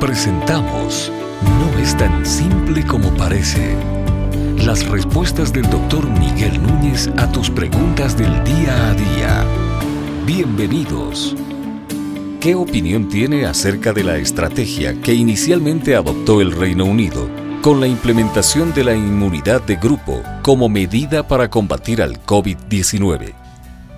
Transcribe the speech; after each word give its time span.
Presentamos 0.00 1.10
No 1.42 1.78
es 1.78 1.96
tan 1.96 2.26
simple 2.26 2.84
como 2.86 3.08
parece. 3.14 3.74
Las 4.58 4.86
respuestas 4.86 5.54
del 5.54 5.68
doctor 5.70 6.06
Miguel 6.10 6.62
Núñez 6.62 7.08
a 7.16 7.32
tus 7.32 7.48
preguntas 7.48 8.16
del 8.16 8.44
día 8.44 8.90
a 8.90 8.94
día. 8.94 9.44
Bienvenidos. 10.26 11.34
¿Qué 12.40 12.54
opinión 12.54 13.08
tiene 13.08 13.46
acerca 13.46 13.94
de 13.94 14.04
la 14.04 14.18
estrategia 14.18 15.00
que 15.00 15.14
inicialmente 15.14 15.96
adoptó 15.96 16.42
el 16.42 16.52
Reino 16.52 16.84
Unido 16.84 17.30
con 17.62 17.80
la 17.80 17.86
implementación 17.86 18.74
de 18.74 18.84
la 18.84 18.94
inmunidad 18.94 19.62
de 19.62 19.76
grupo 19.76 20.22
como 20.42 20.68
medida 20.68 21.26
para 21.26 21.48
combatir 21.48 22.02
al 22.02 22.22
COVID-19? 22.22 23.45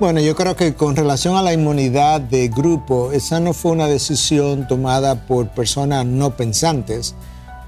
Bueno, 0.00 0.20
yo 0.20 0.36
creo 0.36 0.54
que 0.54 0.74
con 0.74 0.94
relación 0.94 1.34
a 1.34 1.42
la 1.42 1.52
inmunidad 1.52 2.20
de 2.20 2.46
grupo, 2.46 3.10
esa 3.10 3.40
no 3.40 3.52
fue 3.52 3.72
una 3.72 3.88
decisión 3.88 4.68
tomada 4.68 5.26
por 5.26 5.48
personas 5.48 6.06
no 6.06 6.36
pensantes, 6.36 7.16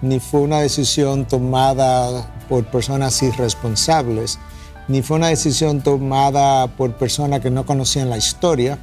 ni 0.01 0.21
fue 0.21 0.43
una 0.43 0.61
decisión 0.61 1.27
tomada 1.27 2.33
por 2.48 2.65
personas 2.66 3.21
irresponsables, 3.24 4.38
ni 4.87 5.02
fue 5.02 5.16
una 5.16 5.27
decisión 5.27 5.80
tomada 5.80 6.69
por 6.69 6.95
personas 6.95 7.41
que 7.41 7.51
no 7.51 7.66
conocían 7.66 8.09
la 8.09 8.19
historia. 8.19 8.79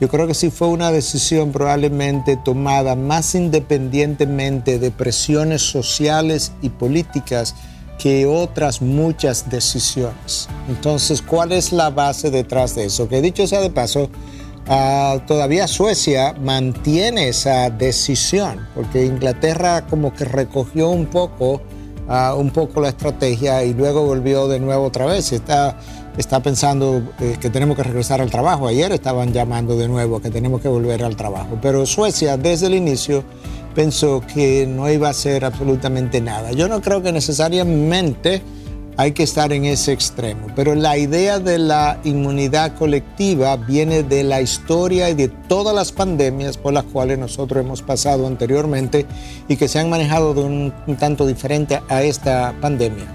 Yo 0.00 0.08
creo 0.08 0.26
que 0.26 0.34
sí 0.34 0.50
fue 0.50 0.66
una 0.66 0.90
decisión 0.90 1.52
probablemente 1.52 2.36
tomada 2.36 2.96
más 2.96 3.36
independientemente 3.36 4.80
de 4.80 4.90
presiones 4.90 5.62
sociales 5.62 6.50
y 6.60 6.70
políticas 6.70 7.54
que 8.00 8.26
otras 8.26 8.80
muchas 8.80 9.50
decisiones. 9.50 10.48
Entonces, 10.68 11.20
¿cuál 11.20 11.52
es 11.52 11.70
la 11.70 11.90
base 11.90 12.30
detrás 12.30 12.74
de 12.74 12.86
eso? 12.86 13.06
Que 13.08 13.20
dicho 13.20 13.46
sea 13.46 13.60
de 13.60 13.68
paso, 13.68 14.08
ah, 14.68 15.18
todavía 15.26 15.68
Suecia 15.68 16.32
mantiene 16.32 17.28
esa 17.28 17.68
decisión, 17.68 18.66
porque 18.74 19.04
Inglaterra 19.04 19.86
como 19.86 20.14
que 20.14 20.24
recogió 20.24 20.88
un 20.88 21.06
poco, 21.06 21.60
ah, 22.08 22.34
un 22.34 22.50
poco 22.50 22.80
la 22.80 22.88
estrategia 22.88 23.62
y 23.64 23.74
luego 23.74 24.06
volvió 24.06 24.48
de 24.48 24.60
nuevo 24.60 24.86
otra 24.86 25.04
vez. 25.04 25.30
Está, 25.32 25.78
está 26.16 26.40
pensando 26.40 27.02
eh, 27.20 27.36
que 27.38 27.50
tenemos 27.50 27.76
que 27.76 27.82
regresar 27.82 28.22
al 28.22 28.30
trabajo. 28.30 28.66
Ayer 28.66 28.92
estaban 28.92 29.34
llamando 29.34 29.76
de 29.76 29.88
nuevo 29.88 30.22
que 30.22 30.30
tenemos 30.30 30.62
que 30.62 30.68
volver 30.68 31.04
al 31.04 31.16
trabajo. 31.16 31.58
Pero 31.60 31.84
Suecia 31.84 32.38
desde 32.38 32.68
el 32.68 32.76
inicio 32.76 33.24
pensó 33.74 34.22
que 34.32 34.66
no 34.66 34.90
iba 34.90 35.08
a 35.08 35.10
hacer 35.10 35.44
absolutamente 35.44 36.20
nada. 36.20 36.52
Yo 36.52 36.68
no 36.68 36.80
creo 36.80 37.02
que 37.02 37.12
necesariamente 37.12 38.42
hay 38.96 39.12
que 39.12 39.22
estar 39.22 39.50
en 39.52 39.64
ese 39.64 39.92
extremo, 39.92 40.48
pero 40.54 40.74
la 40.74 40.98
idea 40.98 41.38
de 41.38 41.56
la 41.56 41.98
inmunidad 42.04 42.76
colectiva 42.76 43.56
viene 43.56 44.02
de 44.02 44.24
la 44.24 44.42
historia 44.42 45.08
y 45.08 45.14
de 45.14 45.28
todas 45.28 45.74
las 45.74 45.90
pandemias 45.90 46.58
por 46.58 46.74
las 46.74 46.84
cuales 46.84 47.18
nosotros 47.18 47.64
hemos 47.64 47.80
pasado 47.80 48.26
anteriormente 48.26 49.06
y 49.48 49.56
que 49.56 49.68
se 49.68 49.78
han 49.78 49.88
manejado 49.88 50.34
de 50.34 50.42
un, 50.42 50.74
tanto 50.98 51.26
diferente 51.26 51.80
a 51.88 52.02
esta 52.02 52.54
pandemia. 52.60 53.06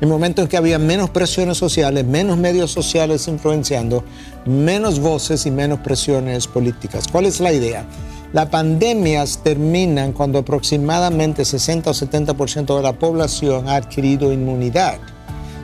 En 0.00 0.08
momentos 0.08 0.44
en 0.44 0.48
que 0.48 0.56
había 0.56 0.78
menos 0.78 1.10
presiones 1.10 1.58
sociales, 1.58 2.06
menos 2.06 2.38
medios 2.38 2.70
sociales 2.70 3.28
influenciando, 3.28 4.04
menos 4.46 5.00
voces 5.00 5.44
y 5.44 5.50
menos 5.50 5.80
presiones 5.80 6.46
políticas. 6.46 7.08
¿Cuál 7.08 7.26
es 7.26 7.40
la 7.40 7.52
idea? 7.52 7.86
Las 8.36 8.50
pandemias 8.50 9.40
terminan 9.42 10.12
cuando 10.12 10.40
aproximadamente 10.40 11.42
60 11.42 11.88
o 11.88 11.94
70% 11.94 12.76
de 12.76 12.82
la 12.82 12.92
población 12.92 13.66
ha 13.66 13.76
adquirido 13.76 14.30
inmunidad. 14.30 14.98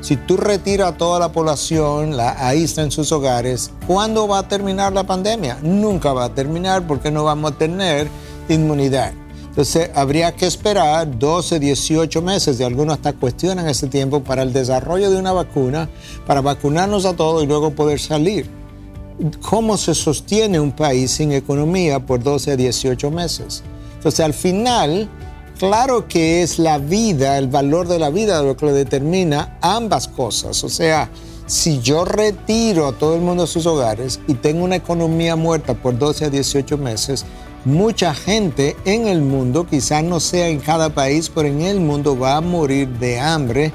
Si 0.01 0.17
tú 0.17 0.39
retiras 0.39 0.93
a 0.93 0.97
toda 0.97 1.21
la 1.21 1.33
población, 1.33 2.17
la 2.17 2.49
aísla 2.49 2.85
en 2.85 2.91
sus 2.91 3.13
hogares, 3.13 3.71
¿cuándo 3.87 4.27
va 4.27 4.39
a 4.39 4.49
terminar 4.49 4.95
la 4.95 5.05
pandemia? 5.05 5.59
Nunca 5.61 6.15
va 6.15 6.25
a 6.25 6.35
terminar 6.35 6.87
porque 6.87 7.11
no 7.11 7.25
vamos 7.25 7.53
a 7.53 7.59
tener 7.59 8.09
inmunidad. 8.49 9.13
Entonces 9.51 9.91
habría 9.95 10.33
que 10.33 10.47
esperar 10.47 11.19
12, 11.19 11.59
18 11.59 12.23
meses, 12.23 12.59
y 12.59 12.63
algunos 12.63 12.95
hasta 12.95 13.13
cuestionan 13.13 13.69
ese 13.69 13.89
tiempo 13.89 14.25
para 14.25 14.45
el 14.45 14.55
desarrollo 14.55 15.11
de 15.11 15.19
una 15.19 15.33
vacuna, 15.33 15.91
para 16.27 16.41
vacunarnos 16.41 17.05
a 17.05 17.13
todos 17.13 17.45
y 17.45 17.47
luego 17.47 17.73
poder 17.73 18.01
salir 18.01 18.62
cómo 19.41 19.77
se 19.77 19.95
sostiene 19.95 20.61
un 20.61 20.73
país 20.73 21.11
sin 21.11 21.33
economía 21.33 22.01
por 22.01 22.23
12 22.23 22.53
a 22.53 22.57
18 22.57 23.11
meses. 23.11 23.63
Entonces, 23.97 24.21
al 24.21 24.35
final, 24.35 25.09
claro 25.59 26.09
que 26.09 26.43
es 26.43 26.59
la 26.59 26.79
vida, 26.79 27.39
el 27.39 27.49
valor 27.49 27.89
de 27.89 27.99
la 27.99 28.11
vida 28.11 28.43
lo 28.43 28.57
que 28.57 28.67
lo 28.67 28.75
determina 28.75 29.59
ambas 29.61 30.09
cosas. 30.09 30.63
O 30.65 30.69
sea, 30.69 31.11
si 31.47 31.81
yo 31.81 32.05
retiro 32.05 32.89
a 32.89 32.93
todo 32.93 33.15
el 33.15 33.21
mundo 33.21 33.43
de 33.43 33.49
sus 33.49 33.67
hogares 33.67 34.21
y 34.27 34.35
tengo 34.35 34.65
una 34.65 34.77
economía 34.77 35.37
muerta 35.37 35.75
por 35.75 35.99
12 35.99 36.27
a 36.27 36.31
18 36.31 36.79
meses, 36.79 37.25
mucha 37.65 38.15
gente 38.15 38.77
en 38.85 39.07
el 39.07 39.23
mundo, 39.23 39.67
quizás 39.67 40.03
no 40.03 40.19
sea 40.19 40.49
en 40.49 40.61
cada 40.61 40.91
país, 40.91 41.31
pero 41.33 41.49
en 41.49 41.63
el 41.63 41.81
mundo 41.81 42.19
va 42.19 42.37
a 42.37 42.41
morir 42.41 42.89
de 42.99 43.21
hambre 43.21 43.73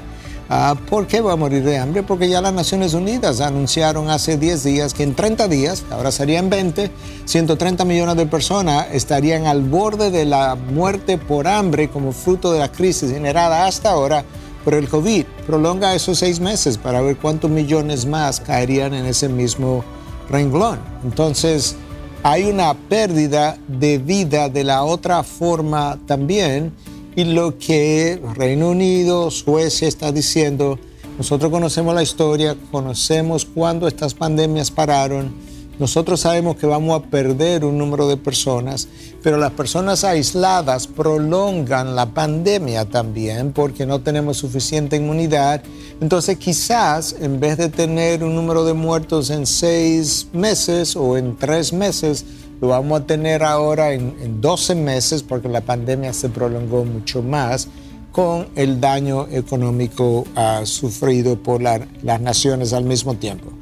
Ah, 0.50 0.74
¿Por 0.88 1.06
qué 1.06 1.20
va 1.20 1.34
a 1.34 1.36
morir 1.36 1.62
de 1.62 1.76
hambre? 1.76 2.02
Porque 2.02 2.26
ya 2.26 2.40
las 2.40 2.54
Naciones 2.54 2.94
Unidas 2.94 3.42
anunciaron 3.42 4.08
hace 4.08 4.38
10 4.38 4.64
días 4.64 4.94
que 4.94 5.02
en 5.02 5.14
30 5.14 5.46
días, 5.46 5.84
ahora 5.90 6.10
serían 6.10 6.48
20, 6.48 6.90
130 7.26 7.84
millones 7.84 8.16
de 8.16 8.24
personas 8.24 8.86
estarían 8.92 9.44
al 9.44 9.60
borde 9.60 10.10
de 10.10 10.24
la 10.24 10.54
muerte 10.54 11.18
por 11.18 11.46
hambre 11.46 11.90
como 11.90 12.12
fruto 12.12 12.50
de 12.50 12.60
la 12.60 12.72
crisis 12.72 13.12
generada 13.12 13.66
hasta 13.66 13.90
ahora 13.90 14.24
por 14.64 14.72
el 14.72 14.88
COVID. 14.88 15.26
Prolonga 15.46 15.94
esos 15.94 16.18
seis 16.18 16.40
meses 16.40 16.78
para 16.78 17.02
ver 17.02 17.18
cuántos 17.18 17.50
millones 17.50 18.06
más 18.06 18.40
caerían 18.40 18.94
en 18.94 19.04
ese 19.04 19.28
mismo 19.28 19.84
renglón. 20.30 20.78
Entonces, 21.04 21.76
hay 22.22 22.44
una 22.44 22.72
pérdida 22.72 23.58
de 23.68 23.98
vida 23.98 24.48
de 24.48 24.64
la 24.64 24.84
otra 24.84 25.22
forma 25.24 25.98
también 26.06 26.72
y 27.18 27.24
lo 27.24 27.58
que 27.58 28.22
Reino 28.36 28.70
Unido, 28.70 29.32
Suecia 29.32 29.88
está 29.88 30.12
diciendo, 30.12 30.78
nosotros 31.16 31.50
conocemos 31.50 31.92
la 31.92 32.04
historia, 32.04 32.56
conocemos 32.70 33.44
cuándo 33.44 33.88
estas 33.88 34.14
pandemias 34.14 34.70
pararon, 34.70 35.34
nosotros 35.80 36.20
sabemos 36.20 36.54
que 36.54 36.66
vamos 36.66 36.96
a 36.96 37.10
perder 37.10 37.64
un 37.64 37.76
número 37.76 38.06
de 38.06 38.16
personas, 38.16 38.86
pero 39.20 39.36
las 39.36 39.50
personas 39.50 40.04
aisladas 40.04 40.86
prolongan 40.86 41.96
la 41.96 42.06
pandemia 42.06 42.84
también 42.84 43.50
porque 43.50 43.84
no 43.84 44.00
tenemos 44.00 44.36
suficiente 44.36 44.94
inmunidad. 44.94 45.60
Entonces 46.00 46.36
quizás 46.38 47.16
en 47.20 47.40
vez 47.40 47.58
de 47.58 47.68
tener 47.68 48.22
un 48.22 48.36
número 48.36 48.64
de 48.64 48.74
muertos 48.74 49.30
en 49.30 49.44
seis 49.44 50.28
meses 50.32 50.94
o 50.94 51.16
en 51.16 51.36
tres 51.36 51.72
meses, 51.72 52.24
lo 52.60 52.68
vamos 52.68 53.00
a 53.00 53.06
tener 53.06 53.42
ahora 53.42 53.92
en, 53.92 54.40
12 54.40 54.74
meses 54.74 55.22
porque 55.22 55.48
la 55.48 55.60
pandemia 55.60 56.12
se 56.12 56.28
prolongó 56.28 56.84
mucho 56.84 57.22
más 57.22 57.68
con 58.12 58.48
el 58.56 58.80
daño 58.80 59.28
económico 59.30 60.24
uh, 60.36 60.66
sufrido 60.66 61.40
por 61.40 61.62
las 61.62 62.20
naciones 62.20 62.72
al 62.72 62.84
mismo 62.84 63.14
tiempo. 63.14 63.52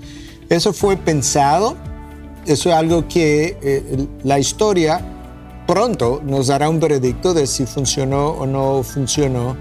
Eso 0.48 0.72
fue 0.72 0.96
pensado, 0.96 1.76
eso 2.46 2.70
es 2.70 2.74
algo 2.74 3.06
que 3.08 3.58
eh, 3.60 4.06
la 4.22 4.38
historia 4.38 5.04
pronto 5.66 6.22
nos 6.24 6.46
dará 6.46 6.68
un 6.68 6.78
veredicto 6.78 7.34
de 7.34 7.46
si 7.46 7.66
funcionó 7.66 8.28
o 8.28 8.46
no 8.46 8.82
funcionó, 8.82 9.56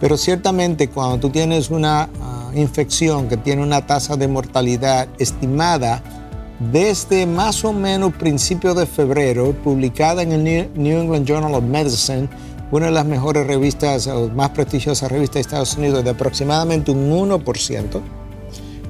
pero 0.00 0.16
ciertamente 0.16 0.88
cuando 0.88 1.18
tú 1.18 1.30
tienes 1.30 1.70
una 1.70 2.08
ah, 2.20 2.50
infección 2.54 3.28
que 3.28 3.36
tiene 3.36 3.62
una 3.62 3.86
tasa 3.86 4.16
de 4.16 4.26
mortalidad 4.26 5.08
estimada, 5.18 6.02
desde 6.70 7.26
más 7.26 7.64
o 7.64 7.72
menos 7.72 8.14
principios 8.14 8.76
de 8.76 8.86
febrero, 8.86 9.52
publicada 9.64 10.22
en 10.22 10.32
el 10.32 10.70
New 10.74 11.00
England 11.00 11.26
Journal 11.26 11.54
of 11.54 11.64
Medicine, 11.64 12.28
una 12.70 12.86
de 12.86 12.92
las 12.92 13.04
mejores 13.04 13.46
revistas 13.46 14.06
o 14.06 14.28
más 14.28 14.50
prestigiosas 14.50 15.10
revistas 15.10 15.34
de 15.34 15.40
Estados 15.40 15.76
Unidos, 15.76 16.04
de 16.04 16.10
aproximadamente 16.10 16.90
un 16.90 17.10
1%. 17.10 18.00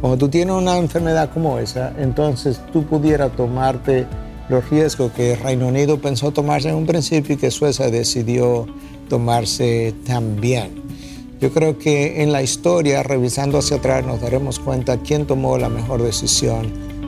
Cuando 0.00 0.18
tú 0.18 0.28
tienes 0.28 0.54
una 0.54 0.76
enfermedad 0.76 1.30
como 1.32 1.58
esa, 1.58 1.92
entonces 1.98 2.60
tú 2.72 2.84
pudieras 2.84 3.34
tomarte 3.36 4.06
los 4.48 4.68
riesgos 4.68 5.12
que 5.12 5.36
Reino 5.36 5.68
Unido 5.68 6.00
pensó 6.00 6.32
tomarse 6.32 6.68
en 6.68 6.74
un 6.74 6.86
principio 6.86 7.34
y 7.34 7.38
que 7.38 7.50
Suecia 7.50 7.88
decidió 7.88 8.66
tomarse 9.08 9.94
también. 10.04 10.82
Yo 11.40 11.52
creo 11.52 11.78
que 11.78 12.22
en 12.22 12.32
la 12.32 12.42
historia, 12.42 13.02
revisando 13.02 13.58
hacia 13.58 13.78
atrás, 13.78 14.04
nos 14.04 14.20
daremos 14.20 14.58
cuenta 14.58 14.98
quién 14.98 15.26
tomó 15.26 15.58
la 15.58 15.68
mejor 15.68 16.02
decisión 16.02 16.91